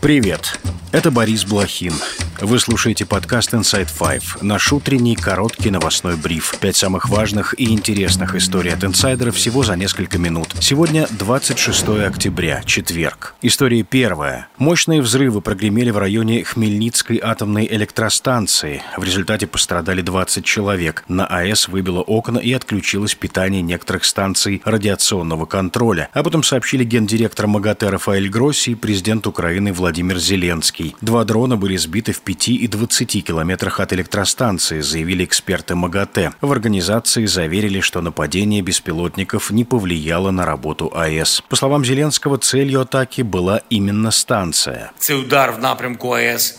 Привет! 0.00 0.60
Это 0.92 1.10
Борис 1.10 1.44
Блохин. 1.44 1.92
Вы 2.40 2.60
слушаете 2.60 3.04
подкаст 3.04 3.52
Inside 3.52 3.88
Five, 3.98 4.22
наш 4.42 4.72
утренний 4.72 5.16
короткий 5.16 5.70
новостной 5.70 6.16
бриф. 6.16 6.54
Пять 6.60 6.76
самых 6.76 7.08
важных 7.08 7.58
и 7.58 7.64
интересных 7.72 8.36
историй 8.36 8.72
от 8.72 8.84
инсайдеров 8.84 9.34
всего 9.34 9.64
за 9.64 9.74
несколько 9.74 10.18
минут. 10.18 10.54
Сегодня 10.60 11.08
26 11.10 11.88
октября, 12.06 12.62
четверг. 12.64 13.34
История 13.42 13.82
первая. 13.82 14.46
Мощные 14.56 15.02
взрывы 15.02 15.40
прогремели 15.40 15.90
в 15.90 15.98
районе 15.98 16.44
Хмельницкой 16.44 17.18
атомной 17.20 17.66
электростанции. 17.68 18.82
В 18.96 19.02
результате 19.02 19.48
пострадали 19.48 20.00
20 20.00 20.44
человек. 20.44 21.04
На 21.08 21.26
АЭС 21.26 21.66
выбило 21.66 22.02
окна 22.02 22.38
и 22.38 22.52
отключилось 22.52 23.16
питание 23.16 23.62
некоторых 23.62 24.04
станций 24.04 24.62
радиационного 24.64 25.44
контроля. 25.46 26.08
Об 26.12 26.28
этом 26.28 26.44
сообщили 26.44 26.84
гендиректор 26.84 27.48
МАГАТЭ 27.48 27.90
Рафаэль 27.90 28.28
Гросси 28.28 28.70
и 28.70 28.74
президент 28.76 29.26
Украины 29.26 29.72
Владимир 29.72 30.18
Зеленский. 30.18 30.94
Два 31.00 31.24
дрона 31.24 31.56
были 31.56 31.76
сбиты 31.76 32.12
в 32.12 32.27
5 32.28 32.48
и 32.48 32.68
20 32.68 33.24
километрах 33.24 33.80
от 33.80 33.94
электростанции, 33.94 34.80
заявили 34.80 35.24
эксперты 35.24 35.74
МАГАТЭ. 35.74 36.32
В 36.42 36.52
организации 36.52 37.24
заверили, 37.24 37.80
что 37.80 38.02
нападение 38.02 38.60
беспилотников 38.60 39.50
не 39.50 39.64
повлияло 39.64 40.30
на 40.30 40.44
работу 40.44 40.92
АЭС. 40.94 41.42
По 41.48 41.56
словам 41.56 41.86
Зеленского, 41.86 42.36
целью 42.36 42.82
атаки 42.82 43.22
была 43.22 43.62
именно 43.70 44.10
станция. 44.10 44.92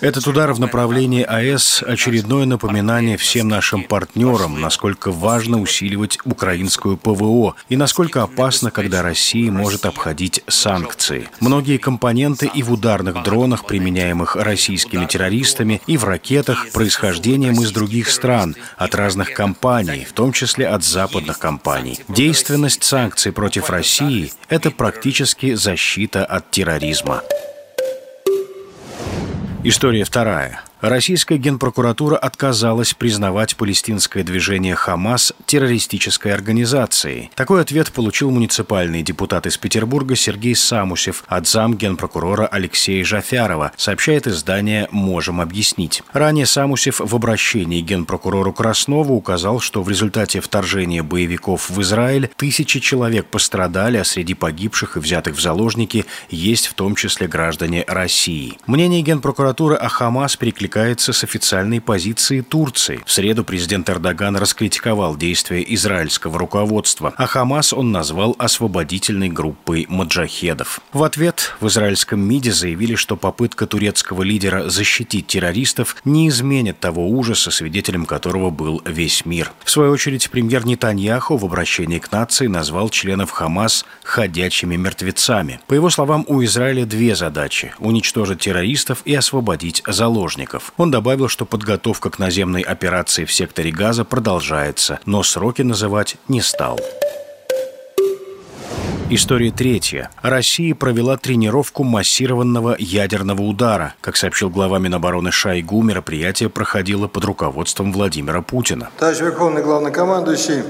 Этот 0.02 0.28
удар 0.28 0.54
в 0.54 0.60
направлении 0.60 1.22
АЭС– 1.22 1.84
очередное 1.88 2.46
напоминание 2.46 3.18
всем 3.18 3.48
нашим 3.48 3.84
партнерам, 3.84 4.60
насколько 4.60 5.12
важно 5.12 5.62
усиливать 5.62 6.18
украинскую 6.26 6.98
ПВО 6.98 7.54
и 7.70 7.78
насколько 7.78 8.24
опасно, 8.24 8.72
когда 8.72 9.04
Россия 9.04 9.52
может 9.52 9.86
обходить 9.86 10.42
санкции. 10.48 11.30
Многие 11.40 11.78
компоненты 11.78 12.50
и 12.52 12.64
в 12.64 12.74
ударных 12.74 13.22
дронах, 13.22 13.68
применяемых 13.68 14.36
российскими 14.36 15.06
террористами, 15.06 15.59
террористами 15.60 15.82
и 15.88 15.98
в 15.98 16.04
ракетах 16.04 16.72
происхождением 16.72 17.62
из 17.62 17.72
других 17.72 18.10
стран, 18.10 18.56
от 18.78 18.96
разных 18.96 19.34
компаний, 19.34 20.06
в 20.10 20.14
том 20.14 20.32
числе 20.32 20.68
от 20.68 20.84
западных 20.84 21.40
компаний. 21.40 22.00
Действенность 22.08 22.84
санкций 22.84 23.32
против 23.32 23.70
России– 23.70 24.32
это 24.50 24.72
практически 24.72 25.56
защита 25.56 26.26
от 26.26 26.52
терроризма. 26.52 27.22
История 29.64 30.04
вторая. 30.04 30.62
Российская 30.82 31.38
генпрокуратура 31.38 32.16
отказалась 32.16 32.94
признавать 32.94 33.58
палестинское 33.58 34.24
движение 34.24 34.76
«Хамас» 34.76 35.34
террористической 35.46 36.34
организацией. 36.34 37.32
Такой 37.36 37.60
ответ 37.62 37.92
получил 37.92 38.32
муниципальный 38.32 39.04
депутат 39.04 39.46
из 39.46 39.58
Петербурга 39.58 40.16
Сергей 40.16 40.56
Самусев 40.56 41.26
от 41.28 41.48
зам 41.50 41.76
генпрокурора 41.76 42.48
Алексея 42.48 43.04
Жафярова, 43.04 43.74
сообщает 43.76 44.26
издание 44.26 44.88
«Можем 44.92 45.42
объяснить». 45.42 46.02
Ранее 46.14 46.46
Самусев 46.46 47.02
в 47.02 47.14
обращении 47.14 47.82
генпрокурору 47.82 48.54
Краснову 48.54 49.16
указал, 49.16 49.60
что 49.60 49.84
в 49.84 49.90
результате 49.90 50.40
вторжения 50.40 51.04
боевиков 51.04 51.70
в 51.70 51.82
Израиль 51.82 52.30
тысячи 52.38 52.80
человек 52.80 53.26
пострадали, 53.26 53.98
а 53.98 54.06
среди 54.06 54.34
погибших 54.34 54.96
и 54.96 55.02
взятых 55.02 55.36
в 55.36 55.42
заложники 55.42 56.06
есть 56.30 56.68
в 56.68 56.74
том 56.74 56.96
числе 56.96 57.28
граждане 57.28 57.84
России. 57.86 58.58
Мнение 58.66 59.02
генпрокуратуры 59.02 59.76
о 59.76 59.90
«Хамас» 59.90 60.38
перекликается 60.38 60.69
перекликается 60.70 61.14
с 61.14 61.24
официальной 61.24 61.82
позицией 61.82 62.42
Турции. 62.42 63.02
В 63.06 63.12
среду 63.12 63.44
президент 63.44 63.90
Эрдоган 63.90 64.36
раскритиковал 64.38 65.18
действия 65.18 65.66
израильского 65.74 66.38
руководства, 66.38 67.14
а 67.18 67.26
Хамас 67.26 67.74
он 67.74 67.92
назвал 67.92 68.36
освободительной 68.38 69.30
группой 69.30 69.88
маджахедов. 69.90 70.80
В 70.94 71.04
ответ 71.04 71.56
в 71.60 71.68
израильском 71.68 72.20
МИДе 72.20 72.52
заявили, 72.52 72.94
что 72.96 73.16
попытка 73.16 73.66
турецкого 73.66 74.22
лидера 74.22 74.70
защитить 74.70 75.26
террористов 75.26 75.96
не 76.06 76.30
изменит 76.30 76.80
того 76.80 77.10
ужаса, 77.10 77.50
свидетелем 77.50 78.06
которого 78.06 78.52
был 78.52 78.84
весь 78.86 79.26
мир. 79.26 79.52
В 79.64 79.72
свою 79.72 79.92
очередь, 79.92 80.30
премьер 80.30 80.66
Нетаньяху 80.68 81.38
в 81.38 81.46
обращении 81.46 81.98
к 81.98 82.12
нации 82.12 82.46
назвал 82.46 82.90
членов 82.90 83.32
Хамас 83.32 83.86
«ходячими 84.04 84.76
мертвецами». 84.76 85.60
По 85.66 85.74
его 85.74 85.90
словам, 85.90 86.26
у 86.28 86.44
Израиля 86.44 86.86
две 86.86 87.16
задачи– 87.16 87.74
уничтожить 87.80 88.42
террористов 88.42 89.02
и 89.06 89.16
освободить 89.16 89.82
заложников 89.88 90.59
союзников. 90.60 90.74
Он 90.78 90.92
добавил, 90.92 91.28
что 91.28 91.46
подготовка 91.46 92.10
к 92.10 92.20
наземной 92.20 92.62
операции 92.62 93.26
в 93.26 93.32
секторе 93.32 93.72
Газа 93.72 94.06
продолжается, 94.06 95.00
но 95.06 95.24
сроки 95.24 95.62
называть 95.64 96.18
не 96.28 96.42
стал. 96.42 96.80
История 99.12 99.52
третья. 99.52 100.12
Россия 100.22 100.76
провела 100.76 101.18
тренировку 101.18 101.84
массированного 101.84 102.76
ядерного 102.78 103.42
удара. 103.42 103.96
Как 104.02 104.16
сообщил 104.16 104.52
глава 104.52 104.78
Минобороны 104.78 105.32
Шойгу, 105.32 105.82
мероприятие 105.82 106.50
проходило 106.50 107.08
под 107.08 107.26
руководством 107.26 107.92
Владимира 107.92 108.44
Путина. 108.44 108.90
Товарищ 109.00 109.22
Верховный 109.22 109.64
Главнокомандующий, 109.64 110.62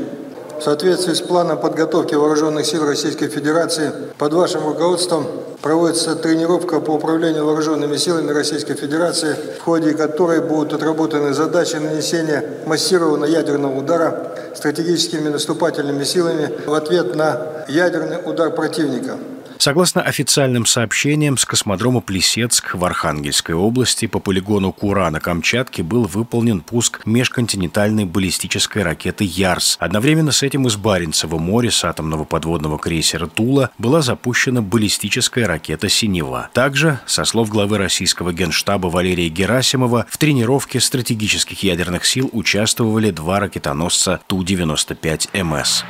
в 0.59 0.63
соответствии 0.63 1.13
с 1.13 1.21
планом 1.21 1.57
подготовки 1.57 2.15
Вооруженных 2.15 2.65
сил 2.65 2.85
Российской 2.85 3.29
Федерации 3.29 3.91
под 4.17 4.33
вашим 4.33 4.67
руководством 4.67 5.25
проводится 5.61 6.15
тренировка 6.15 6.81
по 6.81 6.91
управлению 6.91 7.45
вооруженными 7.45 7.95
силами 7.95 8.31
Российской 8.31 8.75
Федерации, 8.75 9.35
в 9.57 9.63
ходе 9.63 9.93
которой 9.93 10.41
будут 10.41 10.73
отработаны 10.73 11.33
задачи 11.33 11.77
нанесения 11.77 12.43
массированного 12.65 13.29
ядерного 13.29 13.77
удара 13.77 14.31
стратегическими 14.53 15.29
наступательными 15.29 16.03
силами 16.03 16.51
в 16.65 16.73
ответ 16.73 17.15
на 17.15 17.65
ядерный 17.69 18.17
удар 18.25 18.51
противника. 18.51 19.17
Согласно 19.59 20.01
официальным 20.01 20.65
сообщениям, 20.65 21.37
с 21.37 21.43
космодрома 21.43 21.99
Плесецк 21.99 22.75
в 22.75 22.85
Архангельской 22.85 23.53
области 23.53 24.07
по 24.07 24.19
полигону 24.19 24.71
Кура 24.71 25.09
на 25.09 25.19
Камчатке 25.19 25.83
был 25.83 26.05
выполнен 26.05 26.61
пуск 26.61 27.01
межконтинентальной 27.05 28.05
баллистической 28.05 28.83
ракеты 28.83 29.25
«Ярс». 29.25 29.75
Одновременно 29.81 30.31
с 30.31 30.43
этим 30.43 30.65
из 30.67 30.77
Баренцева 30.77 31.37
моря 31.37 31.71
с 31.71 31.83
атомного 31.83 32.23
подводного 32.23 32.79
крейсера 32.79 33.27
«Тула» 33.27 33.71
была 33.77 34.01
запущена 34.01 34.61
баллистическая 34.61 35.45
ракета 35.45 35.89
«Синева». 35.89 36.49
Также, 36.53 37.01
со 37.05 37.25
слов 37.25 37.49
главы 37.49 37.79
российского 37.79 38.31
генштаба 38.31 38.87
Валерия 38.87 39.27
Герасимова, 39.27 40.05
в 40.09 40.17
тренировке 40.17 40.79
стратегических 40.79 41.63
ядерных 41.63 42.05
сил 42.05 42.29
участвовали 42.31 43.11
два 43.11 43.41
ракетоносца 43.41 44.21
Ту-95МС. 44.27 45.83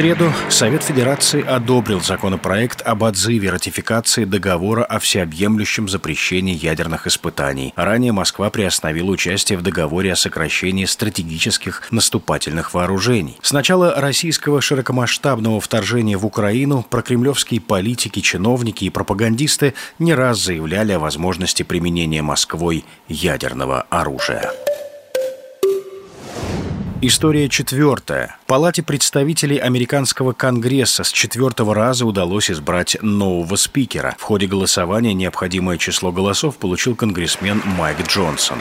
Среду 0.00 0.32
Совет 0.48 0.82
Федерации 0.82 1.44
одобрил 1.46 2.00
законопроект 2.00 2.80
об 2.80 3.02
отзыве 3.02 3.50
ратификации 3.50 4.24
договора 4.24 4.82
о 4.82 4.98
всеобъемлющем 4.98 5.90
запрещении 5.90 6.54
ядерных 6.54 7.06
испытаний. 7.06 7.74
Ранее 7.76 8.12
Москва 8.12 8.48
приостановила 8.48 9.10
участие 9.10 9.58
в 9.58 9.62
договоре 9.62 10.14
о 10.14 10.16
сокращении 10.16 10.86
стратегических 10.86 11.86
наступательных 11.92 12.72
вооружений. 12.72 13.36
С 13.42 13.52
начала 13.52 14.00
российского 14.00 14.62
широкомасштабного 14.62 15.60
вторжения 15.60 16.16
в 16.16 16.24
Украину 16.24 16.82
прокремлевские 16.88 17.60
политики, 17.60 18.20
чиновники 18.20 18.86
и 18.86 18.90
пропагандисты 18.90 19.74
не 19.98 20.14
раз 20.14 20.38
заявляли 20.38 20.92
о 20.92 20.98
возможности 20.98 21.62
применения 21.62 22.22
Москвой 22.22 22.86
ядерного 23.06 23.82
оружия. 23.90 24.50
История 27.02 27.48
четвертая. 27.48 28.36
Палате 28.46 28.82
представителей 28.82 29.56
американского 29.56 30.34
конгресса 30.34 31.02
с 31.02 31.10
четвертого 31.10 31.74
раза 31.74 32.04
удалось 32.04 32.50
избрать 32.50 32.98
нового 33.00 33.56
спикера. 33.56 34.14
В 34.18 34.22
ходе 34.22 34.46
голосования 34.46 35.14
необходимое 35.14 35.78
число 35.78 36.12
голосов 36.12 36.58
получил 36.58 36.94
конгрессмен 36.94 37.62
Майк 37.64 38.06
Джонсон. 38.06 38.58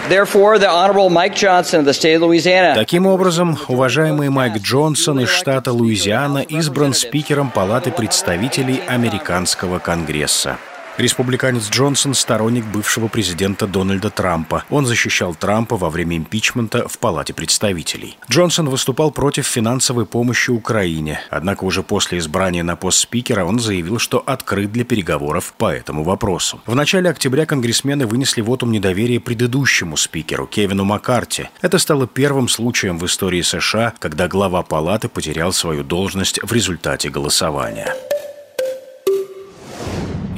Таким 2.75 3.07
образом, 3.07 3.57
уважаемый 3.67 4.29
Майк 4.29 4.61
Джонсон 4.61 5.19
из 5.19 5.27
штата 5.27 5.73
Луизиана 5.73 6.37
избран 6.39 6.93
спикером 6.93 7.49
Палаты 7.49 7.91
представителей 7.91 8.79
американского 8.87 9.79
конгресса. 9.79 10.57
Республиканец 10.99 11.69
Джонсон– 11.69 12.13
сторонник 12.13 12.65
бывшего 12.65 13.07
президента 13.07 13.67
Дональда 13.67 14.09
Трампа. 14.09 14.65
Он 14.69 14.85
защищал 14.85 15.33
Трампа 15.33 15.77
во 15.77 15.89
время 15.89 16.17
импичмента 16.17 16.89
в 16.89 16.99
Палате 16.99 17.33
представителей. 17.33 18.17
Джонсон 18.29 18.67
выступал 18.67 19.09
против 19.11 19.47
финансовой 19.47 20.05
помощи 20.05 20.49
Украине. 20.49 21.21
Однако 21.29 21.63
уже 21.63 21.83
после 21.83 22.17
избрания 22.17 22.63
на 22.63 22.75
пост 22.75 22.97
спикера 22.97 23.45
он 23.45 23.59
заявил, 23.59 23.97
что 23.97 24.21
открыт 24.25 24.73
для 24.73 24.83
переговоров 24.83 25.53
по 25.57 25.73
этому 25.73 26.03
вопросу. 26.03 26.59
В 26.65 26.75
начале 26.75 27.09
октября 27.09 27.45
конгрессмены 27.45 28.05
вынесли 28.05 28.41
вотум 28.41 28.73
недоверия 28.73 29.21
предыдущему 29.21 29.95
спикеру 29.95 30.47
Кевину 30.47 30.83
Маккарти. 30.83 31.49
Это 31.61 31.77
стало 31.77 32.07
первым 32.07 32.49
случаем 32.49 32.99
в 32.99 33.05
истории 33.05 33.41
США, 33.41 33.93
когда 33.99 34.27
глава 34.27 34.63
палаты 34.63 35.07
потерял 35.07 35.53
свою 35.53 35.85
должность 35.85 36.41
в 36.43 36.51
результате 36.51 37.09
голосования. 37.09 37.95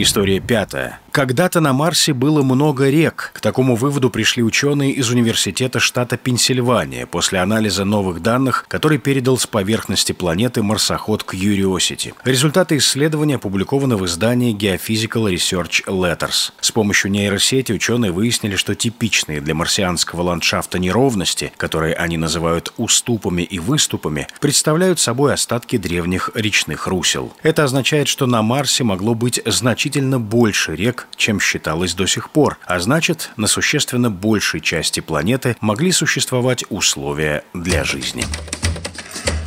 История 0.02 0.40
пятая. 0.40 1.00
Когда-то 1.12 1.60
на 1.60 1.74
Марсе 1.74 2.14
было 2.14 2.42
много 2.42 2.90
рек. 2.90 3.32
К 3.34 3.42
такому 3.42 3.76
выводу 3.76 4.10
пришли 4.10 4.42
ученые 4.42 4.94
из 4.94 5.10
Университета 5.10 5.80
штата 5.80 6.18
Пенсильвания 6.18 7.06
после 7.06 7.40
анализа 7.40 7.84
новых 7.84 8.22
данных, 8.22 8.66
который 8.70 8.98
передал 8.98 9.38
с 9.38 9.46
поверхности 9.46 10.14
планеты 10.14 10.64
марсоход 10.64 11.26
Curiosity. 11.30 12.14
Результаты 12.24 12.78
исследования 12.78 13.36
опубликованы 13.36 13.98
в 13.98 14.06
издании 14.06 14.56
Geophysical 14.56 15.32
Research 15.32 15.84
Letters. 15.86 16.54
С 16.62 16.72
помощью 16.72 17.12
нейросети 17.12 17.74
ученые 17.74 18.14
выяснили, 18.14 18.56
что 18.56 18.74
типичные 18.74 19.42
для 19.42 19.54
марсианского 19.54 20.22
ландшафта 20.22 20.80
неровности, 20.80 21.52
которые 21.58 21.94
они 21.94 22.18
называют 22.18 22.74
уступами 22.78 23.42
и 23.44 23.60
выступами, 23.60 24.28
представляют 24.40 25.00
собой 25.00 25.34
остатки 25.34 25.76
древних 25.78 26.32
речных 26.34 26.88
русел. 26.88 27.34
Это 27.44 27.66
означает, 27.66 28.08
что 28.08 28.28
на 28.28 28.42
Марсе 28.42 28.86
могло 28.86 29.14
быть 29.14 29.42
значительно 29.92 30.22
больше 30.22 30.74
рек, 30.74 31.08
чем 31.18 31.42
считалось 31.42 31.94
до 31.96 32.06
сих 32.08 32.30
пор, 32.30 32.58
а 32.66 32.80
значит, 32.80 33.32
на 33.36 33.48
существенно 33.48 34.10
большей 34.10 34.62
части 34.62 35.02
планеты 35.02 35.58
могли 35.60 35.92
существовать 35.92 36.64
условия 36.70 37.44
для 37.54 37.84
жизни. 37.84 38.24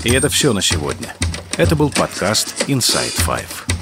И 0.05 0.11
это 0.13 0.29
все 0.29 0.53
на 0.53 0.61
сегодня. 0.61 1.15
Это 1.57 1.77
был 1.77 1.89
подкаст 1.89 2.67
Inside 2.69 3.25
Five. 3.27 3.74